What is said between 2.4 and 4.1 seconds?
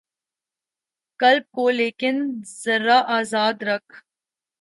ذرا آزاد رکھ